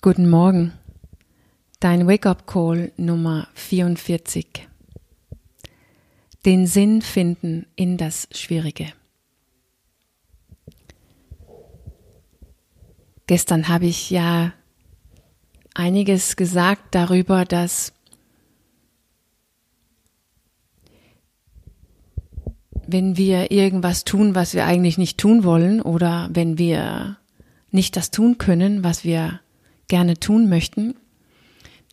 Guten 0.00 0.30
Morgen. 0.30 0.74
Dein 1.80 2.06
Wake-up-Call 2.06 2.92
Nummer 2.96 3.48
44. 3.54 4.68
Den 6.46 6.68
Sinn 6.68 7.02
finden 7.02 7.66
in 7.74 7.96
das 7.96 8.28
Schwierige. 8.30 8.92
Gestern 13.26 13.66
habe 13.66 13.86
ich 13.86 14.08
ja 14.10 14.52
einiges 15.74 16.36
gesagt 16.36 16.94
darüber, 16.94 17.44
dass 17.44 17.92
wenn 22.86 23.16
wir 23.16 23.50
irgendwas 23.50 24.04
tun, 24.04 24.36
was 24.36 24.54
wir 24.54 24.64
eigentlich 24.64 24.96
nicht 24.96 25.18
tun 25.18 25.42
wollen, 25.42 25.82
oder 25.82 26.28
wenn 26.32 26.56
wir 26.56 27.16
nicht 27.72 27.96
das 27.96 28.12
tun 28.12 28.38
können, 28.38 28.84
was 28.84 29.02
wir 29.02 29.40
gerne 29.88 30.18
tun 30.18 30.48
möchten, 30.48 30.94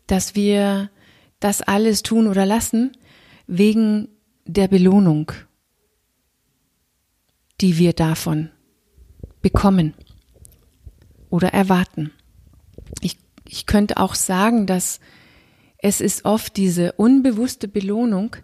dass 0.07 0.35
wir 0.35 0.89
das 1.39 1.61
alles 1.61 2.03
tun 2.03 2.27
oder 2.27 2.45
lassen 2.45 2.91
wegen 3.47 4.09
der 4.45 4.67
Belohnung, 4.67 5.31
die 7.61 7.77
wir 7.77 7.93
davon 7.93 8.51
bekommen 9.41 9.93
oder 11.29 11.49
erwarten. 11.49 12.11
Ich, 13.01 13.17
ich 13.47 13.65
könnte 13.65 13.97
auch 13.97 14.15
sagen, 14.15 14.67
dass 14.67 14.99
es 15.77 16.01
ist 16.01 16.25
oft 16.25 16.57
diese 16.57 16.93
unbewusste 16.93 17.67
Belohnung, 17.67 18.35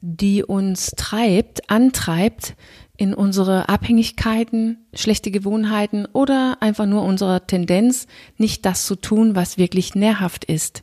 die 0.00 0.44
uns 0.44 0.92
treibt, 0.96 1.70
antreibt 1.70 2.54
in 2.98 3.14
unsere 3.14 3.68
Abhängigkeiten, 3.68 4.84
schlechte 4.92 5.30
Gewohnheiten 5.30 6.04
oder 6.12 6.58
einfach 6.60 6.84
nur 6.84 7.04
unserer 7.04 7.46
Tendenz, 7.46 8.08
nicht 8.36 8.66
das 8.66 8.84
zu 8.84 8.96
tun, 8.96 9.36
was 9.36 9.56
wirklich 9.56 9.94
nährhaft 9.94 10.44
ist. 10.44 10.82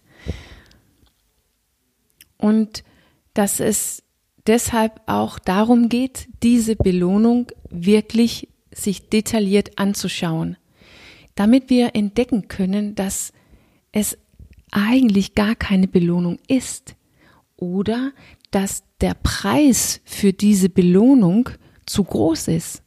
Und 2.38 2.86
dass 3.34 3.60
es 3.60 4.02
deshalb 4.48 5.02
auch 5.08 5.40
darum 5.40 5.90
geht, 5.90 6.30
diese 6.42 6.78
Belohnung 6.78 7.52
wirklich 7.70 8.48
sich 8.72 9.10
detailliert 9.10 9.78
anzuschauen, 9.78 10.56
damit 11.36 11.70
wir 11.70 11.96
entdecken 11.96 12.48
können, 12.48 12.96
dass 12.96 13.34
es 13.92 14.18
eigentlich 14.72 15.36
gar 15.36 15.56
keine 15.56 15.90
Belohnung 15.90 16.40
ist 16.48 16.96
oder 17.58 18.14
dass 18.52 18.84
der 19.02 19.16
Preis 19.16 20.00
für 20.06 20.32
diese 20.32 20.70
Belohnung 20.70 21.50
zu 21.86 22.04
groß 22.04 22.50
ist 22.50 22.84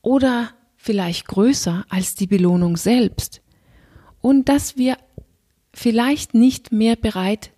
oder 0.00 0.50
vielleicht 0.76 1.26
größer 1.28 1.84
als 1.88 2.14
die 2.14 2.26
Belohnung 2.26 2.76
selbst 2.76 3.40
und 4.20 4.48
dass 4.48 4.76
wir 4.76 4.96
vielleicht 5.72 6.34
nicht 6.34 6.72
mehr 6.72 6.96
bereit 6.96 7.52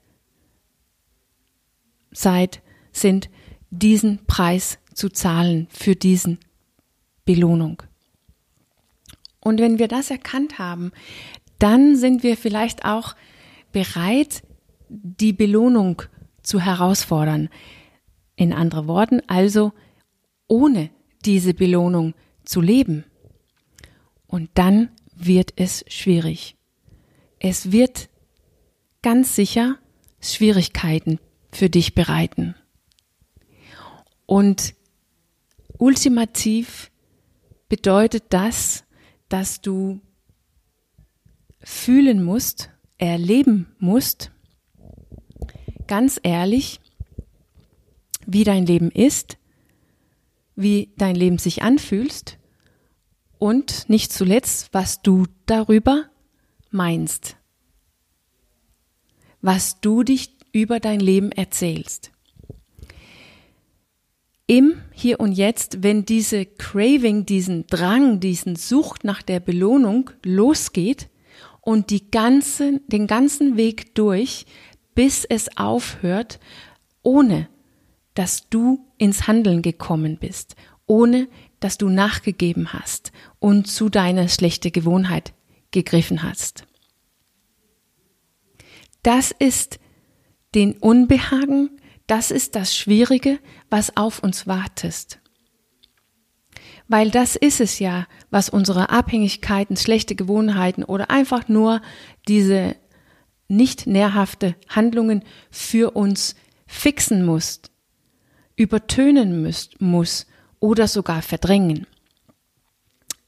seid, 2.12 2.62
sind, 2.92 3.28
diesen 3.70 4.24
Preis 4.26 4.78
zu 4.92 5.08
zahlen 5.08 5.66
für 5.70 5.96
diesen 5.96 6.38
Belohnung. 7.24 7.82
Und 9.40 9.60
wenn 9.60 9.78
wir 9.78 9.88
das 9.88 10.10
erkannt 10.10 10.58
haben, 10.58 10.92
dann 11.58 11.96
sind 11.96 12.22
wir 12.22 12.36
vielleicht 12.36 12.84
auch 12.84 13.14
bereit, 13.72 14.42
die 14.88 15.32
Belohnung 15.32 16.02
zu 16.42 16.60
herausfordern. 16.60 17.48
In 18.36 18.52
anderen 18.52 18.86
Worten, 18.86 19.22
also 19.26 19.72
ohne 20.54 20.90
diese 21.24 21.52
Belohnung 21.52 22.14
zu 22.44 22.60
leben. 22.60 23.04
Und 24.28 24.50
dann 24.54 24.90
wird 25.16 25.52
es 25.56 25.84
schwierig. 25.88 26.56
Es 27.40 27.72
wird 27.72 28.08
ganz 29.02 29.34
sicher 29.34 29.78
Schwierigkeiten 30.20 31.18
für 31.50 31.68
dich 31.68 31.96
bereiten. 31.96 32.54
Und 34.26 34.74
ultimativ 35.76 36.92
bedeutet 37.68 38.24
das, 38.30 38.84
dass 39.28 39.60
du 39.60 40.00
fühlen 41.58 42.22
musst, 42.22 42.70
erleben 42.98 43.74
musst, 43.80 44.30
ganz 45.88 46.20
ehrlich, 46.22 46.80
wie 48.24 48.44
dein 48.44 48.66
Leben 48.66 48.92
ist, 48.92 49.36
wie 50.56 50.92
dein 50.96 51.14
Leben 51.14 51.38
sich 51.38 51.62
anfühlst 51.62 52.38
und 53.38 53.88
nicht 53.88 54.12
zuletzt, 54.12 54.68
was 54.72 55.02
du 55.02 55.26
darüber 55.46 56.04
meinst, 56.70 57.36
was 59.40 59.80
du 59.80 60.02
dich 60.02 60.36
über 60.52 60.80
dein 60.80 61.00
Leben 61.00 61.32
erzählst. 61.32 62.10
Im 64.46 64.74
Hier 64.92 65.20
und 65.20 65.32
Jetzt, 65.32 65.82
wenn 65.82 66.04
diese 66.04 66.44
Craving, 66.44 67.24
diesen 67.24 67.66
Drang, 67.66 68.20
diesen 68.20 68.56
Sucht 68.56 69.02
nach 69.02 69.22
der 69.22 69.40
Belohnung 69.40 70.10
losgeht 70.24 71.08
und 71.62 71.90
die 71.90 72.10
ganzen, 72.10 72.86
den 72.88 73.06
ganzen 73.06 73.56
Weg 73.56 73.94
durch 73.94 74.46
bis 74.94 75.24
es 75.24 75.56
aufhört, 75.56 76.38
ohne 77.02 77.48
dass 78.14 78.48
du 78.48 78.86
ins 78.98 79.26
Handeln 79.26 79.62
gekommen 79.62 80.18
bist, 80.18 80.56
ohne 80.86 81.28
dass 81.60 81.78
du 81.78 81.88
nachgegeben 81.88 82.72
hast 82.72 83.12
und 83.38 83.66
zu 83.66 83.88
deiner 83.88 84.28
schlechten 84.28 84.72
Gewohnheit 84.72 85.34
gegriffen 85.70 86.22
hast. 86.22 86.66
Das 89.02 89.32
ist 89.32 89.78
den 90.54 90.74
Unbehagen, 90.78 91.70
das 92.06 92.30
ist 92.30 92.54
das 92.54 92.76
Schwierige, 92.76 93.38
was 93.70 93.96
auf 93.96 94.22
uns 94.22 94.46
wartet. 94.46 95.20
Weil 96.86 97.10
das 97.10 97.34
ist 97.34 97.60
es 97.60 97.78
ja, 97.78 98.06
was 98.30 98.48
unsere 98.48 98.90
Abhängigkeiten, 98.90 99.76
schlechte 99.76 100.14
Gewohnheiten 100.14 100.84
oder 100.84 101.10
einfach 101.10 101.48
nur 101.48 101.80
diese 102.28 102.76
nicht 103.48 103.86
nährhafte 103.86 104.54
Handlungen 104.68 105.24
für 105.50 105.96
uns 105.96 106.34
fixen 106.66 107.24
muss, 107.24 107.62
übertönen 108.56 109.42
muss, 109.42 109.70
muss 109.78 110.26
oder 110.60 110.88
sogar 110.88 111.22
verdrängen. 111.22 111.86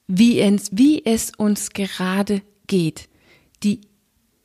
Wie 0.07 0.41
es, 0.41 0.71
wie 0.73 1.05
es 1.05 1.33
uns 1.37 1.71
gerade 1.71 2.43
geht, 2.67 3.09
die 3.63 3.81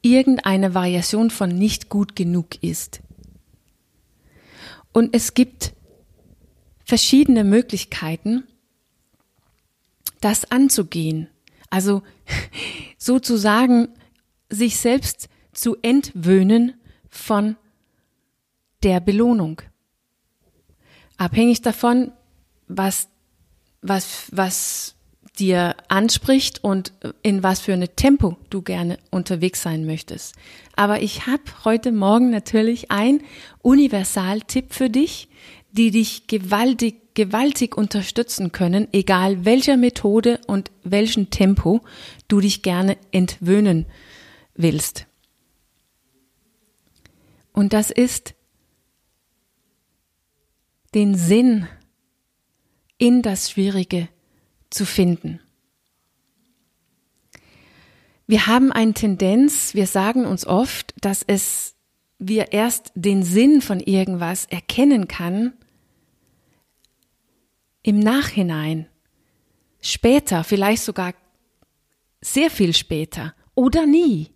irgendeine 0.02 0.74
Variation 0.74 1.30
von 1.30 1.50
nicht 1.50 1.90
gut 1.90 2.16
genug 2.16 2.62
ist. 2.64 3.02
Und 4.92 5.16
es 5.16 5.34
gibt 5.34 5.74
verschiedene 6.84 7.44
Möglichkeiten, 7.44 8.44
das 10.20 10.52
anzugehen. 10.52 11.28
Also 11.70 12.04
sozusagen 12.98 13.90
sich 14.50 14.78
selbst 14.78 15.30
zu 15.54 15.78
entwöhnen 15.82 16.74
von 17.10 17.56
der 18.84 19.00
Belohnung. 19.00 19.62
Abhängig 21.22 21.62
davon, 21.62 22.12
was, 22.68 23.08
was, 23.84 24.26
was 24.32 24.96
dir 25.38 25.76
anspricht 25.88 26.64
und 26.64 26.94
in 27.22 27.44
was 27.44 27.60
für 27.60 27.74
eine 27.74 27.96
Tempo 27.96 28.38
du 28.50 28.64
gerne 28.64 28.98
unterwegs 29.12 29.62
sein 29.62 29.86
möchtest. 29.86 30.34
Aber 30.76 31.04
ich 31.04 31.28
habe 31.28 31.44
heute 31.64 31.92
Morgen 31.92 32.32
natürlich 32.32 32.90
ein 32.90 33.22
Universaltipp 33.62 34.74
für 34.74 34.90
dich, 34.90 35.28
die 35.72 35.92
dich 35.92 36.26
gewaltig, 36.26 37.14
gewaltig 37.14 37.78
unterstützen 37.78 38.52
können, 38.52 38.88
egal 38.92 39.46
welcher 39.46 39.78
Methode 39.78 40.42
und 40.48 40.72
welchen 40.84 41.30
Tempo 41.30 41.82
du 42.30 42.40
dich 42.40 42.64
gerne 42.64 42.98
entwöhnen 43.12 43.86
willst. 44.56 45.06
Und 47.54 47.74
das 47.74 47.92
ist 47.92 48.34
den 50.94 51.16
Sinn 51.16 51.68
in 52.98 53.22
das 53.22 53.52
Schwierige 53.52 54.10
zu 54.70 54.86
finden. 54.86 55.40
Wir 58.28 58.48
haben 58.48 58.72
eine 58.72 58.94
Tendenz, 58.94 59.74
wir 59.74 59.88
sagen 59.88 60.26
uns 60.26 60.46
oft, 60.46 60.94
dass 61.02 61.24
es 61.24 61.76
wir 62.18 62.54
erst 62.54 62.92
den 62.96 63.24
Sinn 63.24 63.62
von 63.62 63.80
irgendwas 63.80 64.46
erkennen 64.46 65.08
kann 65.08 65.54
im 67.84 68.00
Nachhinein, 68.00 68.88
später, 69.82 70.44
vielleicht 70.44 70.84
sogar 70.84 71.14
sehr 72.22 72.52
viel 72.52 72.76
später 72.76 73.34
oder 73.56 73.86
nie. 73.88 74.30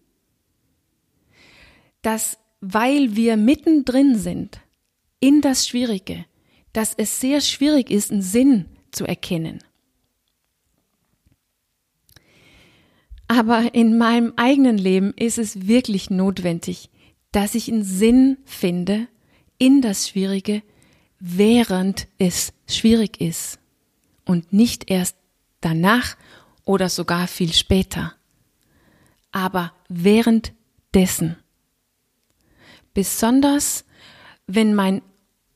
Dass 2.01 2.40
weil 2.60 3.16
wir 3.16 3.38
mittendrin 3.38 4.18
sind 4.18 4.60
in 5.19 5.42
das 5.42 5.68
Schwierige, 5.68 6.25
dass 6.75 6.94
es 6.94 7.22
sehr 7.22 7.39
schwierig 7.39 7.89
ist, 7.89 8.12
einen 8.12 8.22
Sinn 8.22 8.66
zu 8.92 9.06
erkennen. 9.06 9.63
Aber 13.30 13.74
in 13.74 13.98
meinem 13.98 14.33
eigenen 14.36 14.77
Leben 14.77 15.13
ist 15.13 15.38
es 15.38 15.68
wirklich 15.68 16.10
notwendig, 16.10 16.89
dass 17.31 17.56
ich 17.56 17.72
einen 17.72 17.86
Sinn 17.86 18.38
finde 18.44 19.07
in 19.57 19.81
das 19.81 20.10
Schwierige, 20.10 20.63
während 21.19 22.07
es 22.18 22.51
schwierig 22.68 23.22
ist 23.22 23.57
und 24.25 24.51
nicht 24.51 24.92
erst 24.92 25.16
danach 25.62 26.18
oder 26.66 26.89
sogar 26.89 27.30
viel 27.30 27.54
später, 27.54 28.13
aber 29.31 29.72
währenddessen. 29.88 31.38
Besonders 32.94 33.86
wenn 34.45 34.75
mein 34.75 35.01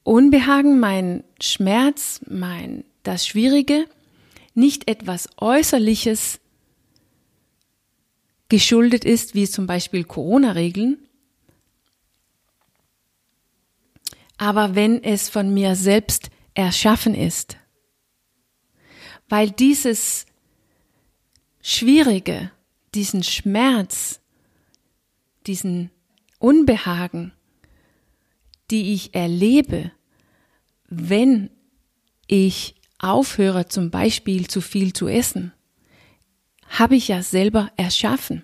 Unbehagen, 0.10 0.80
mein 0.80 1.24
Schmerz, 1.40 2.22
mein 2.28 2.84
das 3.04 3.28
Schwierige 3.28 3.86
nicht 4.56 4.90
etwas 4.90 5.30
Äußerliches 5.38 6.40
geschuldet 8.48 9.06
ist, 9.06 9.36
wie 9.36 9.48
zum 9.48 9.68
Beispiel 9.68 10.04
Corona-Regeln, 10.04 10.98
aber 14.38 14.74
wenn 14.74 15.04
es 15.04 15.30
von 15.30 15.54
mir 15.54 15.76
selbst 15.76 16.32
erschaffen 16.56 17.14
ist. 17.14 17.58
Weil 19.28 19.52
dieses 19.52 20.26
Schwierige, 21.62 22.52
diesen 22.96 23.22
Schmerz, 23.22 24.22
diesen 25.46 25.92
Unbehagen, 26.40 27.32
die 28.72 28.96
ich 28.96 29.14
erlebe, 29.14 29.92
wenn 30.90 31.50
ich 32.28 32.76
aufhöre 33.00 33.68
zum 33.68 33.92
Beispiel 33.92 34.48
zu 34.48 34.62
viel 34.62 34.94
zu 34.94 35.08
essen, 35.08 35.54
habe 36.68 36.96
ich 36.96 37.08
ja 37.08 37.24
selber 37.24 37.72
erschaffen. 37.78 38.44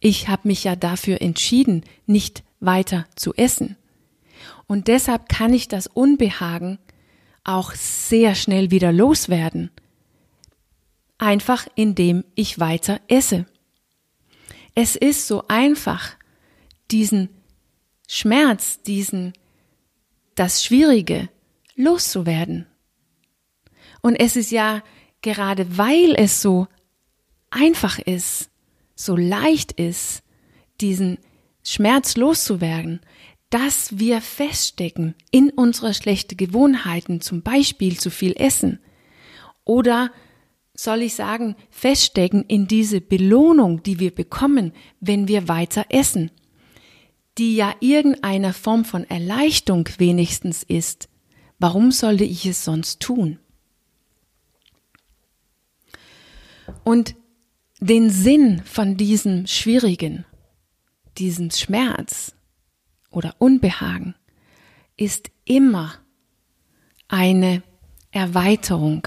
Ich 0.00 0.28
habe 0.28 0.48
mich 0.48 0.64
ja 0.64 0.76
dafür 0.76 1.20
entschieden, 1.20 1.84
nicht 2.06 2.44
weiter 2.60 3.06
zu 3.16 3.34
essen. 3.34 3.76
Und 4.66 4.88
deshalb 4.88 5.28
kann 5.28 5.52
ich 5.52 5.68
das 5.68 5.86
Unbehagen 5.86 6.78
auch 7.44 7.72
sehr 7.74 8.34
schnell 8.34 8.70
wieder 8.70 8.92
loswerden. 8.92 9.70
Einfach 11.16 11.66
indem 11.74 12.24
ich 12.34 12.60
weiter 12.60 13.00
esse. 13.08 13.46
Es 14.74 14.94
ist 14.94 15.26
so 15.26 15.44
einfach, 15.48 16.16
diesen 16.90 17.30
Schmerz, 18.06 18.82
diesen, 18.82 19.32
das 20.34 20.64
Schwierige 20.64 21.28
loszuwerden. 21.78 22.66
Und 24.02 24.16
es 24.16 24.36
ist 24.36 24.50
ja 24.50 24.82
gerade 25.22 25.78
weil 25.78 26.14
es 26.16 26.42
so 26.42 26.68
einfach 27.50 27.98
ist, 27.98 28.50
so 28.94 29.16
leicht 29.16 29.72
ist, 29.72 30.22
diesen 30.80 31.18
Schmerz 31.64 32.16
loszuwerden, 32.16 33.00
dass 33.50 33.98
wir 33.98 34.20
feststecken 34.20 35.14
in 35.30 35.50
unsere 35.50 35.94
schlechten 35.94 36.36
Gewohnheiten, 36.36 37.20
zum 37.20 37.42
Beispiel 37.42 37.98
zu 37.98 38.10
viel 38.10 38.34
essen. 38.36 38.78
Oder 39.64 40.10
soll 40.74 41.02
ich 41.02 41.14
sagen, 41.14 41.56
feststecken 41.70 42.44
in 42.44 42.68
diese 42.68 43.00
Belohnung, 43.00 43.82
die 43.82 43.98
wir 43.98 44.14
bekommen, 44.14 44.72
wenn 45.00 45.28
wir 45.28 45.48
weiter 45.48 45.86
essen, 45.88 46.30
die 47.38 47.56
ja 47.56 47.74
irgendeine 47.80 48.52
Form 48.52 48.84
von 48.84 49.04
Erleichterung 49.04 49.88
wenigstens 49.98 50.62
ist. 50.62 51.07
Warum 51.58 51.90
sollte 51.90 52.24
ich 52.24 52.46
es 52.46 52.64
sonst 52.64 53.00
tun? 53.00 53.38
Und 56.84 57.16
den 57.80 58.10
Sinn 58.10 58.62
von 58.64 58.96
diesem 58.96 59.46
Schwierigen, 59.46 60.24
diesem 61.16 61.50
Schmerz 61.50 62.34
oder 63.10 63.34
Unbehagen 63.38 64.14
ist 64.96 65.30
immer 65.44 65.94
eine 67.08 67.62
Erweiterung. 68.10 69.06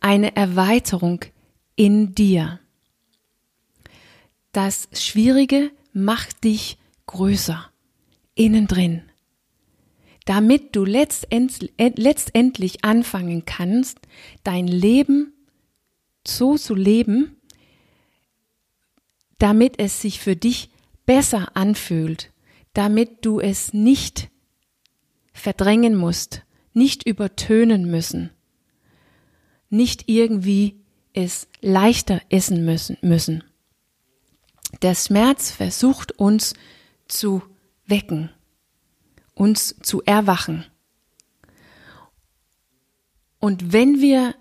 Eine 0.00 0.34
Erweiterung 0.36 1.24
in 1.76 2.14
dir. 2.14 2.60
Das 4.52 4.88
Schwierige 4.92 5.70
macht 5.92 6.44
dich 6.44 6.78
größer, 7.06 7.70
innen 8.34 8.66
drin. 8.66 9.11
Damit 10.24 10.76
du 10.76 10.84
letztendlich 10.84 12.84
anfangen 12.84 13.44
kannst, 13.44 13.98
dein 14.44 14.68
Leben 14.68 15.32
so 16.26 16.56
zu 16.56 16.74
leben, 16.74 17.36
damit 19.38 19.80
es 19.80 20.00
sich 20.00 20.20
für 20.20 20.36
dich 20.36 20.70
besser 21.04 21.56
anfühlt, 21.56 22.30
damit 22.74 23.26
du 23.26 23.40
es 23.40 23.72
nicht 23.72 24.30
verdrängen 25.32 25.96
musst, 25.96 26.42
nicht 26.72 27.06
übertönen 27.06 27.90
müssen, 27.90 28.30
nicht 29.68 30.08
irgendwie 30.08 30.80
es 31.12 31.48
leichter 31.60 32.22
essen 32.30 32.64
müssen, 32.64 32.96
müssen. 33.02 33.42
Der 34.80 34.94
Schmerz 34.94 35.50
versucht 35.50 36.12
uns 36.12 36.54
zu 37.08 37.42
wecken, 37.86 38.30
uns 39.42 39.74
zu 39.82 40.02
erwachen. 40.04 40.64
Und 43.40 43.72
wenn 43.72 44.00
wir 44.00 44.36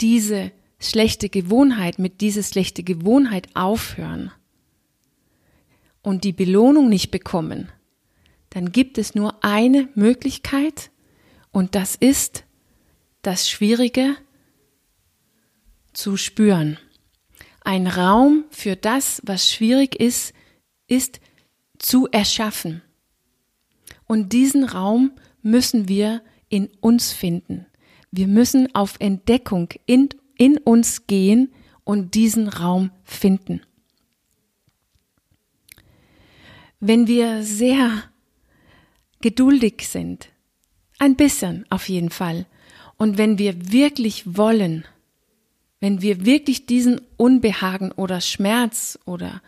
diese 0.00 0.52
schlechte 0.78 1.28
Gewohnheit, 1.28 1.98
mit 1.98 2.20
dieser 2.20 2.44
schlechte 2.44 2.84
Gewohnheit 2.84 3.48
aufhören 3.56 4.30
und 6.00 6.22
die 6.22 6.32
Belohnung 6.32 6.88
nicht 6.88 7.10
bekommen, 7.10 7.72
dann 8.50 8.70
gibt 8.70 8.98
es 8.98 9.16
nur 9.16 9.42
eine 9.42 9.88
Möglichkeit 9.96 10.92
und 11.50 11.74
das 11.74 11.96
ist 11.96 12.44
das 13.22 13.50
Schwierige 13.50 14.14
zu 15.92 16.16
spüren. 16.16 16.78
Ein 17.62 17.88
Raum 17.88 18.44
für 18.50 18.76
das, 18.76 19.20
was 19.24 19.50
schwierig 19.50 19.98
ist, 19.98 20.34
ist 20.86 21.18
zu 21.80 22.06
erschaffen. 22.12 22.80
Und 24.06 24.32
diesen 24.32 24.64
Raum 24.64 25.12
müssen 25.42 25.88
wir 25.88 26.22
in 26.48 26.68
uns 26.80 27.12
finden. 27.12 27.66
Wir 28.10 28.28
müssen 28.28 28.74
auf 28.74 28.96
Entdeckung 29.00 29.70
in 29.86 30.08
in 30.36 30.58
uns 30.58 31.06
gehen 31.06 31.52
und 31.84 32.14
diesen 32.14 32.48
Raum 32.48 32.90
finden. 33.04 33.62
Wenn 36.80 37.06
wir 37.06 37.42
sehr 37.42 38.02
geduldig 39.20 39.88
sind, 39.88 40.28
ein 40.98 41.16
bisschen 41.16 41.64
auf 41.70 41.88
jeden 41.88 42.10
Fall, 42.10 42.46
und 42.96 43.18
wenn 43.18 43.38
wir 43.38 43.72
wirklich 43.72 44.36
wollen, 44.36 44.84
wenn 45.80 46.00
wir 46.00 46.24
wirklich 46.24 46.66
diesen 46.66 47.00
Unbehagen 47.16 47.90
oder 47.92 48.20
Schmerz 48.20 48.98
oder 49.04 49.42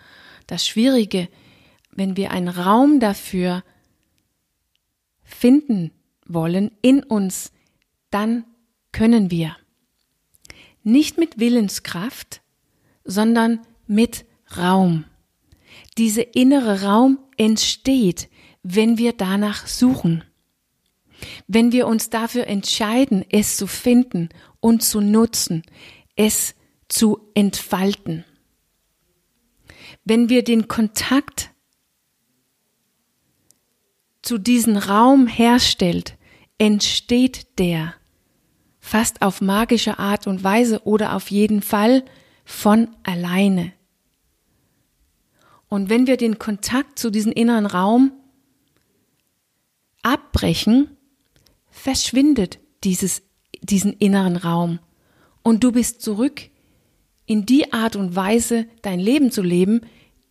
das 0.47 0.67
Schwierige, 0.67 1.29
wenn 1.93 2.17
wir 2.17 2.31
einen 2.31 2.49
Raum 2.49 3.01
dafür 3.01 3.63
finden 5.27 5.91
wollen 6.25 6.71
in 6.81 7.03
uns, 7.03 7.53
dann 8.11 8.45
können 8.93 9.31
wir. 9.31 9.57
Nicht 10.83 11.19
mit 11.19 11.39
Willenskraft, 11.39 12.41
sondern 13.05 13.61
mit 13.87 14.25
Raum. 14.57 15.05
Dieser 15.99 16.35
innere 16.35 16.83
Raum 16.83 17.19
entsteht, 17.37 18.29
wenn 18.63 18.97
wir 18.97 19.13
danach 19.13 19.67
suchen. 19.67 20.25
Wenn 21.47 21.73
wir 21.73 21.87
uns 21.87 22.11
dafür 22.11 22.47
entscheiden, 22.47 23.25
es 23.31 23.57
zu 23.57 23.67
finden 23.67 24.29
und 24.61 24.83
zu 24.83 25.01
nutzen, 25.01 25.63
es 26.15 26.55
zu 26.89 27.31
entfalten. 27.35 28.25
Wenn 30.05 30.29
wir 30.29 30.45
den 30.45 30.69
Kontakt 30.69 31.51
zu 34.27 34.39
diesem 34.39 34.77
Raum 34.77 35.29
herstellt, 35.29 36.17
entsteht 36.59 37.59
der 37.61 37.95
fast 38.81 39.23
auf 39.23 39.41
magische 39.41 40.01
Art 40.01 40.27
und 40.27 40.43
Weise 40.43 40.83
oder 40.85 41.15
auf 41.15 41.31
jeden 41.31 41.63
Fall 41.63 42.05
von 42.45 42.89
alleine. 43.05 43.73
Und 45.69 45.91
wenn 45.91 46.09
wir 46.09 46.17
den 46.17 46.39
Kontakt 46.39 46.99
zu 46.99 47.11
diesem 47.11 47.31
inneren 47.33 47.67
Raum 47.67 48.13
abbrechen, 50.03 50.97
verschwindet 51.71 52.59
dieses, 52.83 53.23
diesen 53.63 53.93
inneren 53.93 54.37
Raum 54.37 54.81
und 55.45 55.63
du 55.63 55.71
bist 55.71 56.03
zurück 56.03 56.43
in 57.27 57.47
die 57.47 57.73
Art 57.73 57.95
und 57.95 58.17
Weise, 58.17 58.67
dein 58.83 58.99
Leben 58.99 59.31
zu 59.31 59.43
leben, 59.43 59.83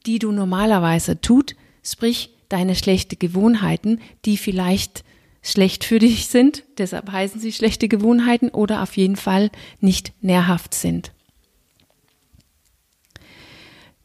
die 0.05 0.19
du 0.19 0.33
normalerweise 0.33 1.21
tut, 1.21 1.55
sprich 1.81 2.34
deine 2.49 2.75
schlechte 2.75 3.15
Gewohnheiten, 3.15 3.99
die 4.25 4.37
vielleicht 4.37 5.03
schlecht 5.41 5.83
für 5.83 5.99
dich 5.99 6.27
sind, 6.27 6.63
deshalb 6.77 7.11
heißen 7.11 7.39
sie 7.39 7.51
schlechte 7.51 7.87
Gewohnheiten 7.87 8.49
oder 8.49 8.81
auf 8.81 8.97
jeden 8.97 9.15
Fall 9.15 9.51
nicht 9.79 10.13
nährhaft 10.21 10.73
sind. 10.73 11.11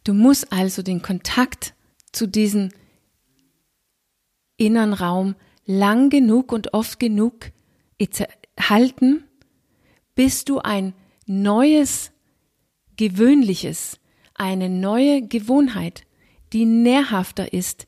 Du 0.04 0.12
musst 0.12 0.52
also 0.52 0.82
den 0.82 1.02
Kontakt 1.02 1.74
zu 2.12 2.26
diesem 2.26 2.70
inneren 4.56 4.92
Raum 4.92 5.34
lang 5.66 6.10
genug 6.10 6.52
und 6.52 6.74
oft 6.74 7.00
genug 7.00 7.52
halten, 8.58 9.24
bis 10.14 10.44
du 10.44 10.58
ein 10.58 10.94
neues, 11.26 12.12
gewöhnliches, 12.96 13.98
eine 14.34 14.68
neue 14.68 15.26
Gewohnheit, 15.26 16.02
die 16.52 16.64
nährhafter 16.64 17.52
ist, 17.52 17.86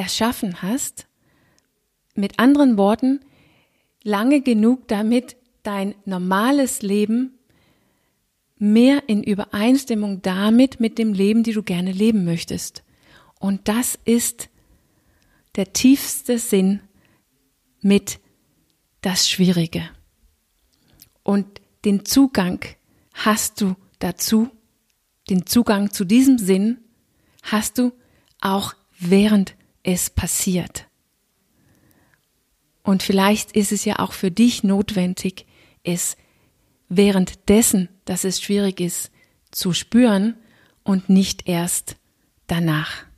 erschaffen 0.00 0.62
hast. 0.62 1.06
Mit 2.14 2.38
anderen 2.38 2.78
Worten, 2.78 3.20
lange 4.02 4.40
genug 4.40 4.88
damit 4.88 5.36
dein 5.62 5.94
normales 6.06 6.80
Leben 6.80 7.38
mehr 8.58 9.08
in 9.08 9.22
Übereinstimmung 9.22 10.22
damit 10.22 10.80
mit 10.80 10.98
dem 10.98 11.12
Leben, 11.12 11.42
die 11.42 11.52
du 11.52 11.62
gerne 11.62 11.92
leben 11.92 12.24
möchtest. 12.24 12.82
Und 13.38 13.68
das 13.68 13.98
ist 14.04 14.48
der 15.56 15.72
tiefste 15.72 16.38
Sinn 16.38 16.80
mit 17.80 18.20
das 19.02 19.28
Schwierige. 19.28 19.88
Und 21.22 21.60
den 21.84 22.04
Zugang 22.06 22.60
hast 23.12 23.60
du 23.60 23.76
dazu, 23.98 24.48
den 25.28 25.46
Zugang 25.46 25.92
zu 25.92 26.04
diesem 26.04 26.38
Sinn 26.38 26.78
hast 27.42 27.78
du 27.78 27.92
auch 28.40 28.74
während 28.98 29.54
es 29.82 30.10
passiert. 30.10 30.86
Und 32.82 33.02
vielleicht 33.02 33.52
ist 33.52 33.72
es 33.72 33.84
ja 33.84 33.98
auch 33.98 34.12
für 34.12 34.30
dich 34.30 34.64
notwendig, 34.64 35.46
es 35.84 36.16
währenddessen, 36.88 37.88
dass 38.04 38.24
es 38.24 38.40
schwierig 38.40 38.80
ist, 38.80 39.10
zu 39.50 39.72
spüren 39.72 40.36
und 40.82 41.08
nicht 41.08 41.48
erst 41.48 41.96
danach. 42.46 43.09